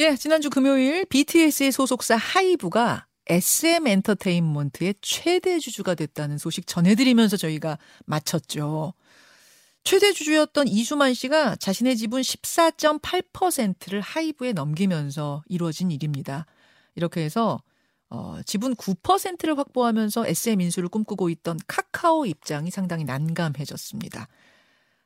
[0.00, 7.76] 예, 지난주 금요일 BTS의 소속사 하이브가 SM 엔터테인먼트의 최대 주주가 됐다는 소식 전해드리면서 저희가
[8.06, 8.94] 마쳤죠.
[9.84, 16.46] 최대 주주였던 이수만 씨가 자신의 지분 14.8%를 하이브에 넘기면서 이루어진 일입니다.
[16.94, 17.60] 이렇게 해서
[18.08, 24.28] 어, 지분 9%를 확보하면서 SM 인수를 꿈꾸고 있던 카카오 입장이 상당히 난감해졌습니다.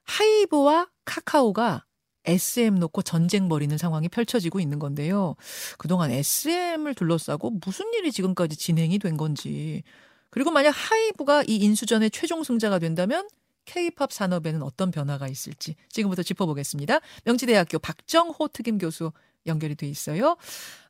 [0.05, 1.85] 하이브와 카카오가
[2.25, 5.37] SM 놓고 전쟁 벌이는 상황이 펼쳐지고 있는 건데요.
[5.79, 9.83] 그동안 SM을 둘러싸고 무슨 일이 지금까지 진행이 된 건지,
[10.31, 13.29] 그리고 만약 하이브가 이 인수전의 최종 승자가 된다면
[13.67, 17.01] K-팝 산업에는 어떤 변화가 있을지 지금부터 짚어보겠습니다.
[17.25, 19.13] 명지대학교 박정호 특임 교수
[19.47, 20.37] 연결이 돼 있어요.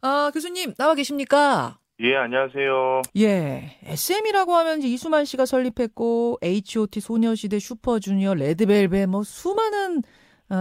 [0.00, 1.78] 아, 교수님 나와 계십니까?
[2.00, 3.02] 예, 안녕하세요.
[3.18, 10.02] 예, SM이라고 하면 이수만 씨가 설립했고 H.O.T 소녀시대 슈퍼주니어 레드벨벳 뭐 수많은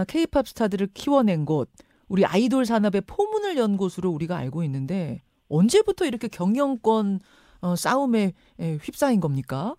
[0.08, 1.70] 케이팝 아, 스타들을 키워낸 곳,
[2.08, 7.20] 우리 아이돌 산업의 포문을 연 곳으로 우리가 알고 있는데 언제부터 이렇게 경영권
[7.60, 8.32] 어, 싸움에
[8.82, 9.74] 휩싸인 겁니까?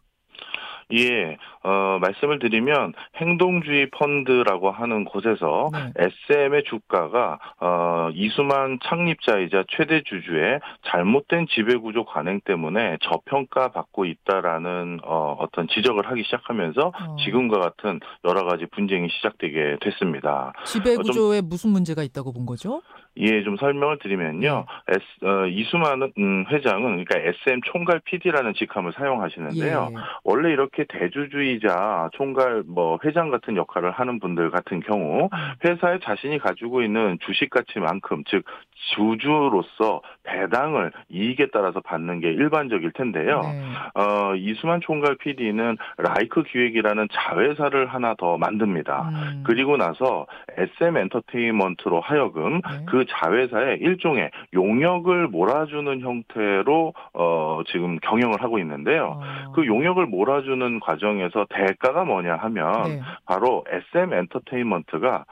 [0.94, 5.92] 예, 어, 말씀을 드리면 행동주의 펀드라고 하는 곳에서 네.
[5.98, 15.38] SM의 주가가 어, 이수만 창립자이자 최대 주주의 잘못된 지배구조 관행 때문에 저평가 받고 있다라는 어,
[15.40, 17.16] 어떤 지적을 하기 시작하면서 어.
[17.24, 20.54] 지금과 같은 여러 가지 분쟁이 시작되게 됐습니다.
[20.66, 22.82] 지배구조에 어, 무슨 문제가 있다고 본 거죠?
[23.18, 24.66] 예, 좀 설명을 드리면요.
[24.88, 24.96] 네.
[24.96, 29.90] S, 어, 이수만 음, 회장은 그러니까 SM 총괄 PD라는 직함을 사용하시는데요.
[29.92, 29.96] 예.
[30.24, 35.40] 원래 이렇게 대주주이자 총괄 뭐 회장 같은 역할을 하는 분들 같은 경우 음.
[35.64, 38.44] 회사에 자신이 가지고 있는 주식 가치만큼 즉
[38.76, 43.42] 주주로서 배당을 이익에 따라서 받는 게 일반적일 텐데요.
[43.42, 43.62] 네.
[43.94, 49.10] 어, 이수만 총괄 PD는 라이크 기획이라는 자회사를 하나 더 만듭니다.
[49.10, 49.44] 음.
[49.46, 52.86] 그리고 나서 SM 엔터테인먼트로 하여금 네.
[52.88, 59.20] 그 자회사에 일종의 용역을 몰아주는 형태로 어, 지금 경영을 하고 있는데요.
[59.22, 59.52] 어.
[59.54, 63.02] 그 용역을 몰아주는 과정에서 대가가 뭐냐 하면 네.
[63.26, 65.26] 바로 SM 엔터테인먼트가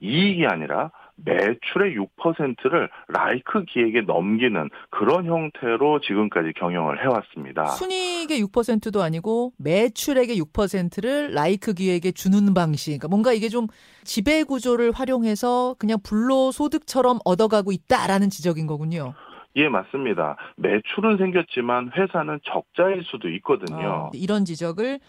[0.00, 0.90] 이익이 아니라
[1.24, 7.66] 매출의 6%를 라이크 기획에 넘기는 그런 형태로 지금까지 경영을 해왔습니다.
[7.66, 12.90] 순이익의 6%도 아니고 매출액의 6%를 라이크 기획에 주는 방식.
[12.90, 13.66] 그러니까 뭔가 이게 좀
[14.04, 19.14] 지배 구조를 활용해서 그냥 불로 소득처럼 얻어가고 있다라는 지적인 거군요.
[19.56, 20.36] 예, 맞습니다.
[20.56, 23.88] 매출은 생겼지만 회사는 적자일 수도 있거든요.
[23.88, 25.00] 어, 이런 지적을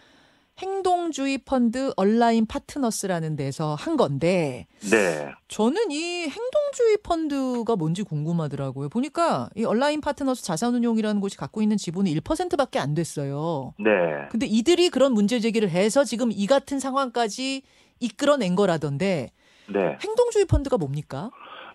[0.59, 5.31] 행동주의 펀드 온라인 파트너스라는 데서 한 건데 네.
[5.47, 8.90] 저는 이 행동주의 펀드가 뭔지 궁금하더라고요.
[8.90, 13.73] 보니까 이 온라인 파트너스 자산운용이라는 곳이 갖고 있는 지분이 1%밖에 안 됐어요.
[13.79, 13.90] 네.
[14.29, 17.63] 근데 이들이 그런 문제 제기를 해서 지금 이 같은 상황까지
[18.00, 19.31] 이끌어낸 거라던데
[19.67, 19.97] 네.
[20.03, 21.31] 행동주의 펀드가 뭡니까?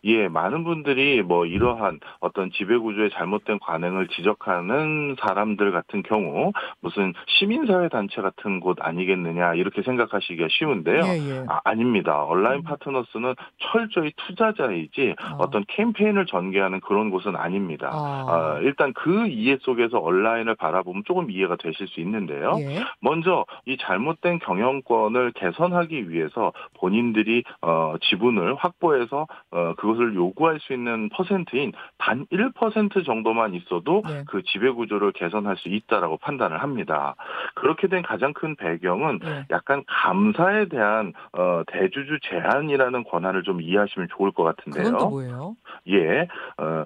[0.06, 7.88] 예, 많은 분들이 뭐 이러한 어떤 지배구조의 잘못된 관행을 지적하는 사람들 같은 경우 무슨 시민사회
[7.88, 11.02] 단체 같은 곳 아니겠느냐 이렇게 생각하시기가 쉬운데요.
[11.04, 11.46] 예, 예.
[11.48, 12.62] 아, 닙니다 온라인 음.
[12.62, 15.36] 파트너스는 철저히 투자자이지 어.
[15.38, 17.90] 어떤 캠페인을 전개하는 그런 곳은 아닙니다.
[17.92, 18.26] 어.
[18.30, 22.52] 어, 일단 그 이해 속에서 온라인을 바라보면 조금 이해가 되실 수 있는데요.
[22.60, 22.84] 예.
[23.00, 30.72] 먼저 이 잘못된 경영권을 개선하기 위해서 본인들이 어, 지분을 확보해서 어, 그것 것을 요구할 수
[30.72, 34.24] 있는 퍼센트인 단 1% 정도만 있어도 네.
[34.26, 37.16] 그 지배 구조를 개선할 수 있다라고 판단을 합니다.
[37.54, 39.46] 그렇게 된 가장 큰 배경은 네.
[39.50, 44.84] 약간 감사에 대한 어, 대주주 제한이라는 권한을 좀 이해하시면 좋을 것 같은데요.
[44.84, 45.56] 그건 또 뭐예요?
[45.88, 46.28] 예.
[46.58, 46.84] 어,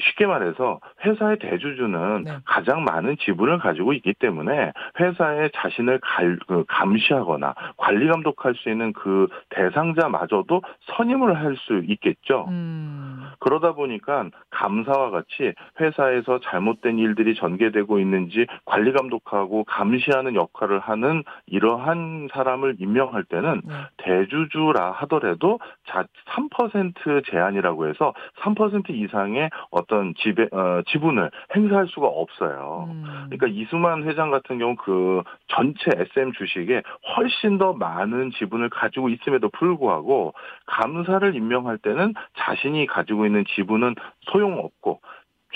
[0.00, 2.36] 쉽게 말해서 회사의 대주주는 네.
[2.44, 8.92] 가장 많은 지분을 가지고 있기 때문에 회사의 자신을 갈, 그 감시하거나 관리 감독할 수 있는
[8.92, 10.62] 그 대상자마저도
[10.96, 12.46] 선임을 할 수 있겠죠.
[12.48, 13.30] 음.
[13.38, 22.28] 그러다 보니까 감사와 같이 회사에서 잘못된 일들이 전개되고 있는지 관리 감독하고 감시하는 역할을 하는 이러한
[22.32, 23.74] 사람을 임명할 때는 네.
[23.98, 25.58] 대주주라 하더라도
[25.88, 29.50] 자3% 제한이라고 해서 3% 이상의
[29.82, 32.88] 어떤 지배, 어, 지분을 행사할 수가 없어요.
[32.90, 33.04] 음.
[33.30, 36.82] 그러니까 이수만 회장 같은 경우 그 전체 SM 주식에
[37.16, 40.34] 훨씬 더 많은 지분을 가지고 있음에도 불구하고
[40.66, 43.94] 감사를 임명할 때는 자신이 가지고 있는 지분은
[44.32, 45.00] 소용없고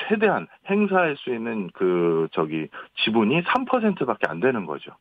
[0.08, 2.68] 최대한 행사할 수 있는 그 저기
[3.04, 4.92] 지분이 3%밖에 안 되는 거죠.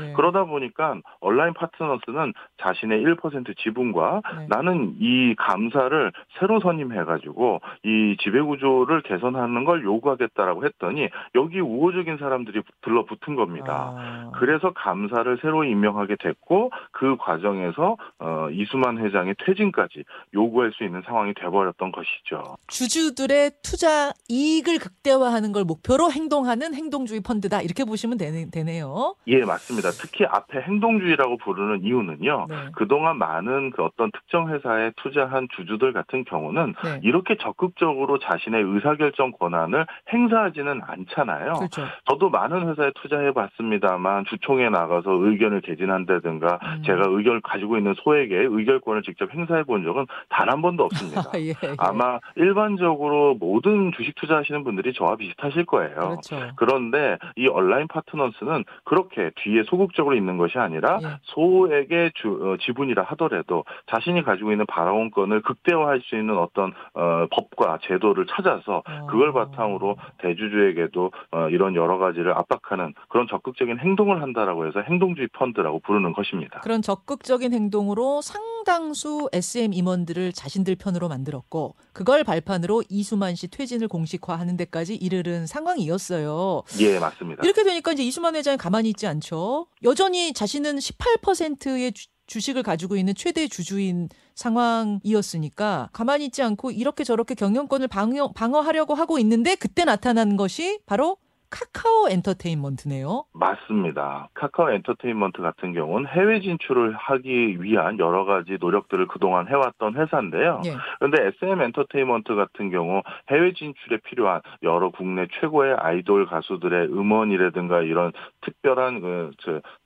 [0.00, 0.12] 네.
[0.14, 2.32] 그러다 보니까 온라인 파트너스는
[2.62, 4.46] 자신의 1% 지분과 네.
[4.48, 13.36] 나는 이 감사를 새로 선임해가지고 이 지배구조를 개선하는 걸 요구하겠다라고 했더니 여기 우호적인 사람들이 들러붙은
[13.36, 13.94] 겁니다.
[13.96, 14.30] 아.
[14.34, 20.04] 그래서 감사를 새로 임명하게 됐고 그 과정에서 어, 이수만 회장의 퇴진까지
[20.34, 22.56] 요구할 수 있는 상황이 돼버렸던 것이죠.
[22.68, 29.69] 주주들의 투자 이익을 극대화하는 걸 목표로 행동하는 행동주의 펀드다 이렇게 보시면 되네, 요 예, 맞습니다.
[29.90, 32.46] 특히 앞에 행동주의라고 부르는 이유는요.
[32.48, 32.56] 네.
[32.74, 37.00] 그동안 많은 그 어떤 특정 회사에 투자한 주주들 같은 경우는 네.
[37.02, 41.54] 이렇게 적극적으로 자신의 의사결정 권한을 행사하지는 않잖아요.
[41.54, 41.86] 그렇죠.
[42.08, 46.82] 저도 많은 회사에 투자해 봤습니다만 주총에 나가서 의견을 개진한다든가 음.
[46.84, 51.22] 제가 의견을 가지고 있는 소에게 의결권을 직접 행사해 본 적은 단 한 번도 없습니다.
[51.38, 51.54] 예, 예.
[51.78, 55.94] 아마 일반적으로 모든 주식 투자하시는 분들이 저와 비슷하실 거예요.
[55.94, 56.50] 그렇죠.
[56.56, 61.08] 그런데 이 온라인 파트너스는 그렇게 뒤에 소극적으로 있는 것이 아니라 예.
[61.22, 67.78] 소에게 주, 어, 지분이라 하더라도 자신이 가지고 있는 발언권을 극대화할 수 있는 어떤 어, 법과
[67.82, 69.06] 제도를 찾아서 어.
[69.06, 75.80] 그걸 바탕으로 대주주에게도 어, 이런 여러 가지를 압박하는 그런 적극적인 행동을 한다라고 해서 행동주의 펀드라고
[75.80, 76.60] 부르는 것입니다.
[76.60, 84.56] 그런 적극적인 행동으로 상당수 SM 임원들을 자신들 편으로 만들었고 그걸 발판으로 이수만 씨 퇴진을 공식화하는
[84.56, 86.62] 데까지 이르른 상황이었어요.
[86.80, 87.42] 예, 맞습니다.
[87.44, 89.49] 이렇게 되니까 이제 이수만 회장이 가만히 있지 않죠.
[89.82, 97.34] 여전히 자신은 18%의 주, 주식을 가지고 있는 최대 주주인 상황이었으니까 가만히 있지 않고 이렇게 저렇게
[97.34, 101.16] 경영권을 방어, 방어하려고 하고 있는데 그때 나타난 것이 바로
[101.50, 103.24] 카카오 엔터테인먼트네요.
[103.32, 104.28] 맞습니다.
[104.34, 110.62] 카카오 엔터테인먼트 같은 경우는 해외 진출을 하기 위한 여러 가지 노력들을 그동안 해왔던 회사인데요.
[110.98, 111.26] 그런데 예.
[111.28, 118.12] SM 엔터테인먼트 같은 경우 해외 진출에 필요한 여러 국내 최고의 아이돌 가수들의 음원이라든가 이런
[118.42, 119.30] 특별한 그,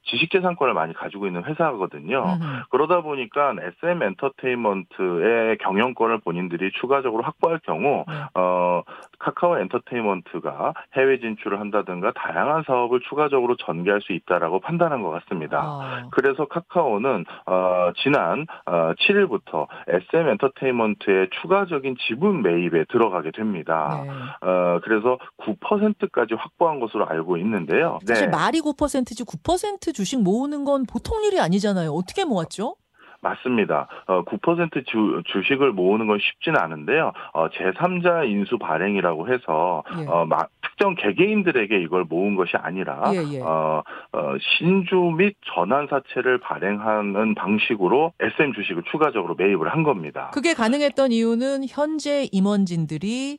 [0.06, 2.36] 지식재산권을 많이 가지고 있는 회사거든요.
[2.40, 2.62] 음.
[2.70, 8.14] 그러다 보니까 SM 엔터테인먼트의 경영권을 본인들이 추가적으로 확보할 경우 네.
[8.34, 8.82] 어
[9.24, 15.60] 카카오 엔터테인먼트가 해외 진출을 한다든가 다양한 사업을 추가적으로 전개할 수 있다라고 판단한 것 같습니다.
[15.62, 16.08] 아.
[16.12, 24.02] 그래서 카카오는 어 지난 어 7일부터 SM 엔터테인먼트의 추가적인 지분 매입에 들어가게 됩니다.
[24.04, 24.10] 네.
[24.46, 27.98] 어 그래서 9%까지 확보한 것으로 알고 있는데요.
[28.06, 28.30] 사실 네.
[28.30, 31.90] 말이 9%지 9% 주식 모으는 건 보통 일이 아니잖아요.
[31.92, 32.76] 어떻게 모았죠?
[33.24, 33.88] 맞습니다.
[34.06, 37.12] 어, 9% 주, 주식을 모으는 건 쉽지는 않은데요.
[37.32, 40.06] 어, 제3자 인수 발행이라고 해서 예.
[40.06, 43.40] 어, 마, 특정 개개인들에게 이걸 모은 것이 아니라 예, 예.
[43.40, 43.82] 어,
[44.12, 50.30] 어, 신주 및 전환 사채를 발행하는 방식으로 SM 주식을 추가적으로 매입을 한 겁니다.
[50.34, 53.38] 그게 가능했던 이유는 현재 임원진들이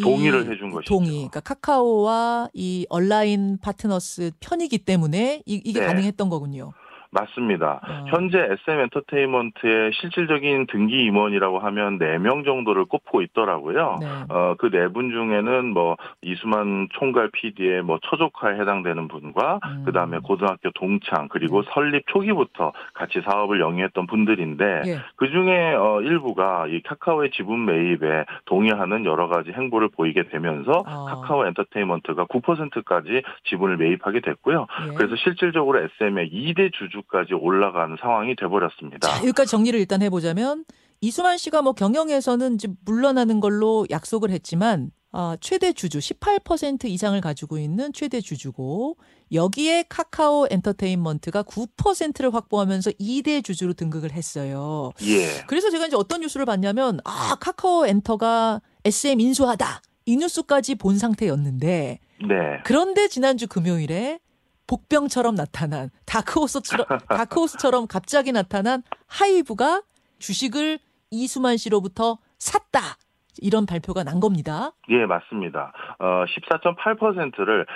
[0.00, 0.92] 동의를 해준 것이죠.
[0.92, 1.10] 동의.
[1.12, 5.86] 그러니까 카카오와 이 온라인 파트너스 편이기 때문에 이, 게 네.
[5.86, 6.72] 가능했던 거군요.
[7.14, 7.80] 맞습니다.
[7.82, 8.04] 어.
[8.08, 13.98] 현재 SM 엔터테인먼트의 실질적인 등기 임원이라고 하면 4명 정도를 꼽고 있더라고요.
[14.00, 14.06] 네.
[14.28, 19.84] 어, 그네분 중에는 뭐 이수만 총괄 PD의 뭐 처조카에 해당되는 분과 음.
[19.84, 21.70] 그다음에 고등학교 동창 그리고 네.
[21.72, 24.98] 설립 초기부터 같이 사업을 영위했던 분들인데 예.
[25.16, 31.04] 그중에 어, 일부가 이 카카오의 지분 매입에 동의하는 여러 가지 행보를 보이게 되면서 어.
[31.06, 34.66] 카카오 엔터테인먼트가 9%까지 지분을 매입하게 됐고요.
[34.90, 34.94] 예.
[34.96, 39.08] 그래서 실질적으로 SM의 2대 주주 주까지 올라가는 상황이 돼버렸습니다.
[39.08, 40.64] 자, 여기까지 정리를 일단 해보자면
[41.00, 47.58] 이수만 씨가 뭐 경영에서는 이제 물러나는 걸로 약속을 했지만 어, 최대 주주 18% 이상을 가지고
[47.58, 48.96] 있는 최대 주주고
[49.32, 54.90] 여기에 카카오 엔터테인먼트가 9%를 확보하면서 2대 주주로 등극을 했어요.
[55.02, 55.44] 예.
[55.46, 62.00] 그래서 제가 이제 어떤 뉴스를 봤냐면 아 카카오 엔터가 SM 인수하다 이 뉴스까지 본 상태였는데
[62.26, 62.36] 네.
[62.64, 64.18] 그런데 지난주 금요일에
[64.66, 69.82] 복병처럼 나타난 다크호스처럼 다크호스처럼 갑자기 나타난 하이브가
[70.18, 70.78] 주식을
[71.10, 72.96] 이수만 씨로부터 샀다.
[73.40, 74.72] 이런 발표가 난 겁니다.
[74.90, 75.72] 예, 맞습니다.
[75.98, 77.66] 어, 14.8%를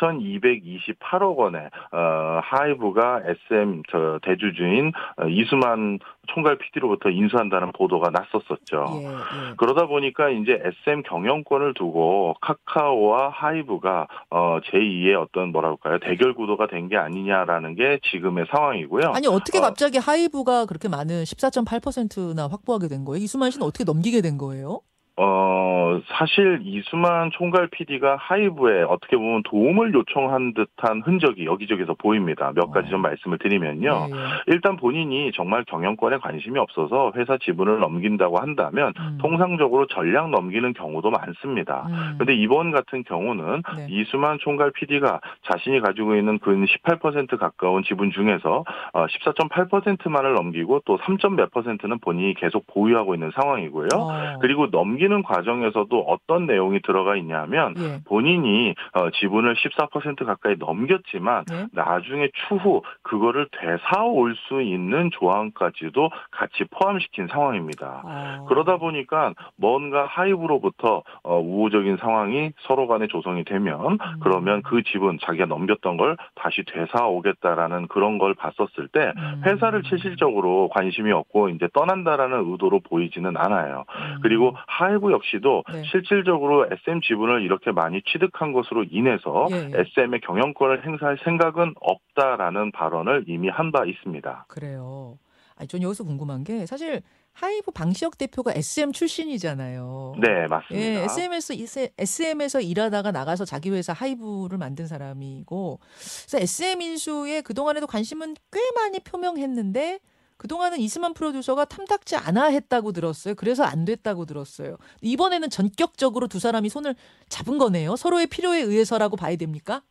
[0.00, 1.58] 4,228억 원에
[1.92, 5.98] 어, 하이브가 SM 저 대주주인 어, 이수만
[6.28, 8.86] 총괄 PD로부터 인수한다는 보도가 났었었죠.
[9.02, 9.54] 예, 예.
[9.58, 16.86] 그러다 보니까 이제 SM 경영권을 두고 카카오와 하이브가 어, 제2의 어떤 뭐랄까요 대결 구도가 된
[16.86, 19.10] 게 아니냐라는 게 지금의 상황이고요.
[19.12, 19.60] 아니 어떻게 어.
[19.62, 23.22] 갑자기 어, 하이브가 그렇게 많은 14.8%나 확보하게 된 거예요?
[23.24, 24.82] 이수만 씨는 어떻게 넘기게 된 거예요?
[25.18, 32.52] 어, 사실 이수만 총괄 PD가 하이브에 어떻게 보면 도움을 요청한 듯한 흔적이 여기저기서 보입니다.
[32.54, 33.08] 몇 가지 좀 어.
[33.08, 34.08] 말씀을 드리면요.
[34.10, 34.18] 네, 네.
[34.48, 39.18] 일단 본인이 정말 경영권에 관심이 없어서 회사 지분을 넘긴다고 한다면 음.
[39.20, 41.86] 통상적으로 전량 넘기는 경우도 많습니다.
[42.18, 42.38] 그런데 음.
[42.38, 43.86] 이번 같은 경우는 네.
[43.88, 45.20] 이수만 총괄 PD가
[45.50, 51.16] 자신이 가지고 있는 근 18% 가까운 지분 중에서 14.8%만을 어, 넘기고 또 3.
[51.36, 53.88] 몇 퍼센트는 본인이 계속 보유하고 있는 상황이고요.
[53.94, 54.38] 어.
[54.40, 58.00] 그리고 넘기 넘기는 과정에서도 어떤 내용이 들어가 있냐면 예.
[58.06, 61.66] 본인이 어, 지분을 14% 가까이 넘겼지만 예.
[61.72, 68.02] 나중에 추후 그거를 되사올 수 있는 조항까지도 같이 포함시킨 상황입니다.
[68.04, 68.44] 아.
[68.48, 73.98] 그러다 보니까 뭔가 하이브로부터 어, 우호적인 상황이 서로 간에 조성이 되면 음.
[74.20, 79.42] 그러면 그 지분 자기가 넘겼던 걸 다시 되사오겠다라는 그런 걸 봤었을 때 음.
[79.44, 83.84] 회사를 실질적으로 관심이 없고 이제 떠난다라는 의도로 보이지는 않아요.
[83.88, 84.18] 음.
[84.22, 85.82] 그리고 하이 하이브 역시도 네.
[85.90, 89.80] 실질적으로 SM 지분을 이렇게 많이 취득한 것으로 인해서 예, 예.
[89.80, 94.46] SM의 경영권을 행사할 생각은 없다라는 발언을 이미 한 바 있습니다.
[94.48, 95.18] 그래요.
[95.56, 100.14] 아니, 전 여기서 궁금한 게 사실 하이브 방시혁 대표가 SM 출신이잖아요.
[100.20, 100.86] 네, 맞습니다.
[100.86, 101.52] 예, SM에서
[101.98, 108.60] SM에서 일하다가 나가서 자기 회사 하이브를 만든 사람이고, 그래서 SM 인수에 그 동안에도 관심은 꽤
[108.74, 109.98] 많이 표명했는데
[110.36, 113.34] 그동안은 이수만 프로듀서가 탐탁지 않아 했다고 들었어요.
[113.34, 114.76] 그래서 안 됐다고 들었어요.
[115.00, 116.94] 이번에는 전격적으로 두 사람이 손을
[117.28, 117.96] 잡은 거네요.
[117.96, 119.82] 서로의 필요에 의해서라고 봐야 됩니까?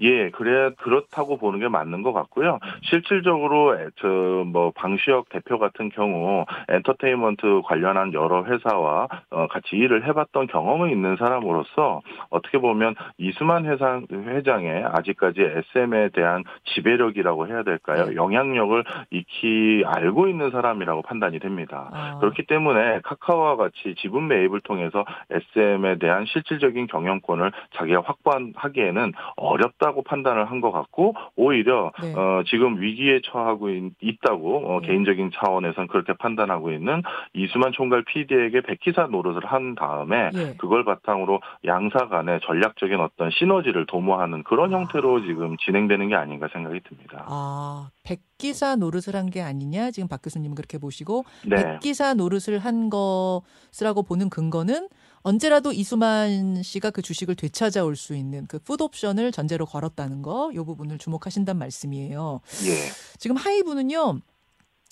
[0.00, 2.58] 예, 그래 그렇다고 보는 게 맞는 것 같고요.
[2.82, 10.46] 실질적으로 저 뭐 방시혁 대표 같은 경우 엔터테인먼트 관련한 여러 회사와 어, 같이 일을 해봤던
[10.48, 15.40] 경험이 있는 사람으로서 어떻게 보면 이수만 회사 회장의 아직까지
[15.74, 18.06] SM에 대한 지배력이라고 해야 될까요?
[18.06, 18.14] 네.
[18.16, 21.90] 영향력을 익히 알고 있는 사람이라고 판단이 됩니다.
[21.92, 22.18] 아.
[22.20, 29.83] 그렇기 때문에 카카오와 같이 지분 매입을 통해서 SM에 대한 실질적인 경영권을 자기가 확보하기에는 어렵다.
[29.84, 32.14] 있다고 판단을 한 것 같고 오히려 네.
[32.14, 34.86] 어, 지금 위기에 처하고 있, 다고 어, 네.
[34.86, 37.02] 개인적인 차원에선 그렇게 판단하고 있는
[37.34, 40.54] 이수만 총괄 PD에게 백기사 노릇을 한 다음에 네.
[40.56, 44.78] 그걸 바탕으로 양사 간의 전략적인 어떤 시너지를 도모하는 그런 아.
[44.78, 47.26] 형태로 지금 진행되는 게 아닌가 생각이 듭니다.
[47.28, 51.56] 아, 백기사 노릇을 한 게 아니냐 지금 박 교수님 그렇게 보시고 네.
[51.56, 54.88] 백기사 노릇을 한 것이라고 보는 근거는
[55.24, 60.98] 언제라도 이수만 씨가 그 주식을 되찾아올 수 있는 그 풋옵션을 전제로 걸었다는 거, 요 부분을
[60.98, 62.42] 주목하신단 말씀이에요.
[62.66, 62.90] 예.
[63.18, 64.20] 지금 하이브는요,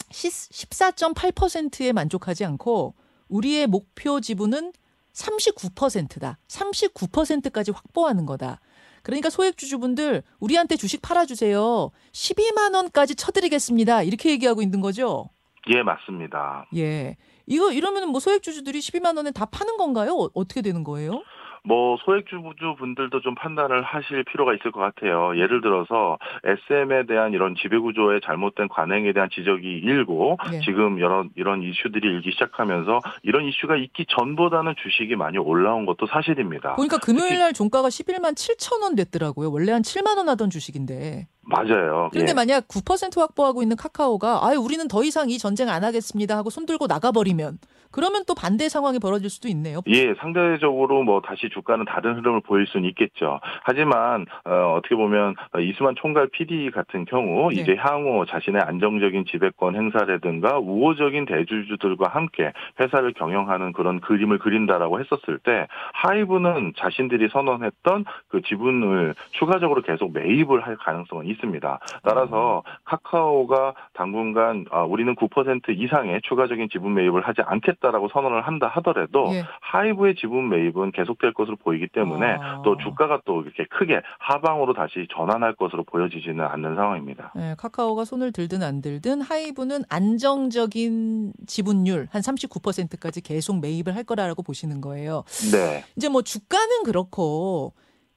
[0.09, 2.95] 14.8%에 만족하지 않고
[3.29, 4.73] 우리의 목표 지분은
[5.13, 6.39] 39%다.
[6.49, 8.59] 39%까지 확보하는 거다.
[9.03, 11.91] 그러니까 소액주주분들 우리한테 주식 팔아주세요.
[12.13, 14.03] 12만 원까지 쳐드리겠습니다.
[14.03, 15.29] 이렇게 얘기하고 있는 거죠.
[15.69, 16.67] 예, 맞습니다.
[16.77, 17.17] 예.
[17.47, 20.13] 이거 이러면 뭐 소액주주들이 12만 원에 다 파는 건가요?
[20.13, 21.23] 어, 어떻게 되는 거예요?
[21.65, 25.37] 뭐 소액주주 분들도 좀 판단을 하실 필요가 있을 것 같아요.
[25.37, 30.61] 예를 들어서 SM에 대한 이런 지배구조의 잘못된 관행에 대한 지적이 일고 네.
[30.61, 36.75] 지금 여러 이런 이슈들이 일기 시작하면서 이런 이슈가 있기 전보다는 주식이 많이 올라온 것도 사실입니다.
[36.77, 39.53] 보니까 금요일 날 종가가 11만 7천 원 됐더라고요.
[39.53, 41.29] 원래 한 7만 원 하던 주식인데.
[41.43, 42.09] 맞아요.
[42.13, 42.35] 그런데 예.
[42.35, 46.87] 만약 9% 확보하고 있는 카카오가 아유 우리는 더 이상 이 전쟁 안 하겠습니다 하고 손들고
[46.87, 47.59] 나가버리면
[47.93, 49.81] 그러면 또 반대 상황이 벌어질 수도 있네요.
[49.87, 53.41] 예, 상대적으로 뭐 다시 주가는 다른 흐름을 보일 수는 있겠죠.
[53.63, 57.61] 하지만 어, 떻게 보면 이수만 총괄 PD 같은 경우 네.
[57.61, 65.39] 이제 향후 자신의 안정적인 지배권 행사라든가 우호적인 대주주들과 함께 회사를 경영하는 그런 그림을 그린다라고 했었을
[65.39, 71.79] 때 하이브는 자신들이 선언했던 그 지분을 추가적으로 계속 매입을 할 가능성은 있습니다.
[72.03, 78.69] 따라서 카카오가 당분간 아, 우리는 9% 이상의 추가적인 지분 매입을 하지 않겠다 라고 선언을 한다
[78.75, 79.45] 하더라도 예.
[79.61, 82.63] 하이브의 지분 매입은 계속될 것으로 보이기 때문에 아.
[82.65, 87.33] 또 주가가 또 이렇게 크게 하방으로 다시 전환할 것으로 보여지지는 않는 상황입니다.
[87.35, 94.43] 네, 카카오가 손을 들든 안 들든 하이브는 안정적인 지분율 한 39%까지 계속 매입을 할 거라고
[94.43, 95.25] 보시는 거예요.
[95.53, 95.85] 네.
[95.97, 97.73] 이제 뭐 주가는 그렇고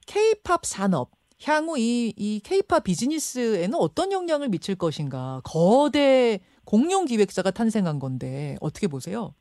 [0.06, 1.10] 케이팝 산업
[1.44, 5.40] 향후 이, 이 케이팝 비즈니스에는 어떤 영향을 미칠 것인가.
[5.44, 9.34] 거대 공룡 기획사가 탄생한 건데 어떻게 보세요?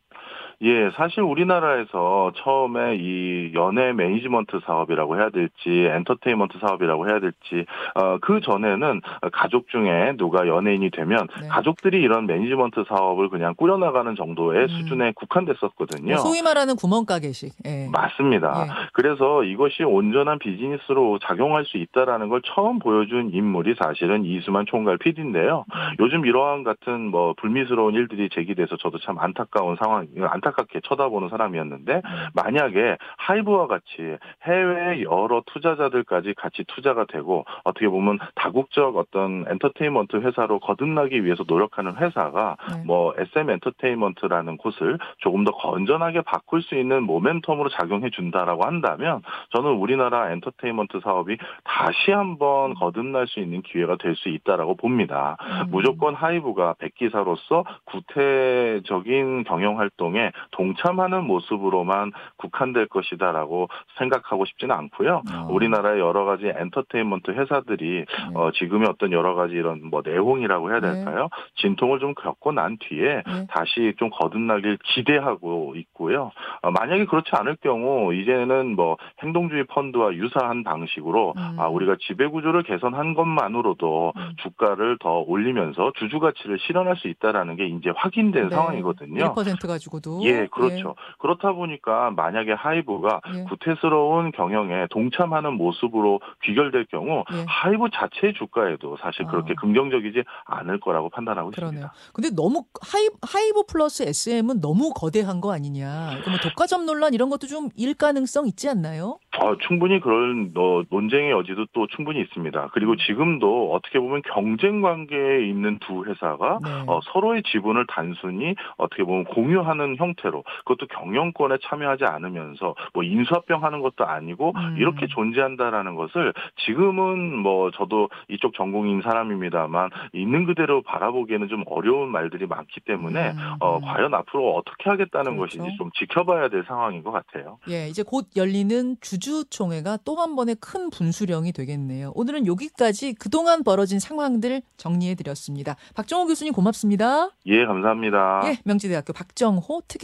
[0.61, 8.17] 예, 사실 우리나라에서 처음에 이 연예 매니지먼트 사업이라고 해야 될지 엔터테인먼트 사업이라고 해야 될지 어,
[8.19, 9.01] 그 전에는
[9.33, 11.47] 가족 중에 누가 연예인이 되면 네.
[11.47, 14.67] 가족들이 이런 매니지먼트 사업을 그냥 꾸려나가는 정도의 음.
[14.67, 16.15] 수준에 국한됐었거든요.
[16.15, 17.53] 뭐 소위 말하는 구멍가게식.
[17.65, 17.89] 예.
[17.91, 18.65] 맞습니다.
[18.67, 18.71] 예.
[18.93, 25.65] 그래서 이것이 온전한 비즈니스로 작용할 수 있다라는 걸 처음 보여준 인물이 사실은 이수만 총괄 PD인데요.
[25.67, 25.95] 음.
[25.99, 32.01] 요즘 이러한 같은 뭐 불미스러운 일들이 제기돼서 저도 참 안타까운 상황, 안타 안타깝게 쳐다보는 사람이었는데
[32.33, 40.59] 만약에 하이브와 같이 해외 여러 투자자들까지 같이 투자가 되고 어떻게 보면 다국적 어떤 엔터테인먼트 회사로
[40.59, 42.83] 거듭나기 위해서 노력하는 회사가 네.
[42.85, 49.21] 뭐 SM 엔터테인먼트라는 곳을 조금 더 건전하게 바꿀 수 있는 모멘텀으로 작용해 준다라고 한다면
[49.55, 55.37] 저는 우리나라 엔터테인먼트 사업이 다시 한번 거듭날 수 있는 기회가 될 수 있다라고 봅니다.
[55.41, 55.71] 음.
[55.71, 65.21] 무조건 하이브가 백기사로서 구태적인 경영 활동에 동참하는 모습으로만 국한될 것이다라고 생각하고 싶지는 않고요.
[65.31, 65.47] 어.
[65.49, 68.05] 우리나라의 여러 가지 엔터테인먼트 회사들이 네.
[68.33, 70.93] 어, 지금의 어떤 여러 가지 이런 뭐 내홍이라고 해야 네.
[70.93, 71.29] 될까요?
[71.31, 71.61] 네.
[71.61, 73.47] 진통을 좀 겪고 난 뒤에 네.
[73.49, 76.31] 다시 좀 거듭나길 기대하고 있고요.
[76.61, 81.59] 어, 만약에 그렇지 않을 경우 이제는 뭐 행동주의 펀드와 유사한 방식으로 음.
[81.59, 84.31] 아, 우리가 지배 구조를 개선한 것만으로도 음.
[84.37, 88.55] 주가를 더 올리면서 주주 가치를 실현할 수 있다라는 게 이제 확인된 네.
[88.55, 89.33] 상황이거든요.
[89.33, 90.89] 1% 가지고도 예, 그렇죠.
[90.89, 91.15] 예.
[91.19, 93.43] 그렇다 보니까 만약에 하이브가 예.
[93.43, 97.45] 구태스러운 경영에 동참하는 모습으로 귀결될 경우 예.
[97.47, 99.61] 하이브 자체 주가에도 사실 그렇게 아.
[99.61, 101.85] 긍정적이지 않을 거라고 판단하고 그러네요.
[101.85, 101.93] 있습니다.
[102.13, 106.17] 근데 너무 하이, 하이브 플러스 SM은 너무 거대한 거 아니냐.
[106.21, 109.19] 그러면 독과점 논란 이런 것도 좀 일 가능성 있지 않나요?
[109.41, 112.69] 어, 충분히 그런 어, 논쟁의 여지도 또 충분히 있습니다.
[112.73, 112.97] 그리고 음.
[113.05, 116.69] 지금도 어떻게 보면 경쟁 관계에 있는 두 회사가 네.
[116.87, 123.63] 어, 서로의 지분을 단순히 어떻게 보면 공유하는 형태 로 그것도 경영권에 참여하지 않으면서 뭐 인수합병
[123.63, 124.75] 하는 것도 아니고 음.
[124.77, 126.33] 이렇게 존재한다라는 것을
[126.65, 133.37] 지금은 뭐 저도 이쪽 전공인 사람입니다만 있는 그대로 바라보기에는 좀 어려운 말들이 많기 때문에 음.
[133.59, 135.59] 어, 과연 앞으로 어떻게 하겠다는 그렇죠.
[135.59, 137.59] 것인지 좀 지켜봐야 될 상황인 것 같아요.
[137.69, 142.11] 예, 이제 곧 열리는 주주총회가 또 한 번의 큰 분수령이 되겠네요.
[142.15, 145.75] 오늘은 여기까지 그동안 벌어진 상황들 정리해 드렸습니다.
[145.93, 147.29] 박정호 교수님 고맙습니다.
[147.45, 148.41] 예, 감사합니다.
[148.45, 150.03] 예, 명지대학교 박정호 특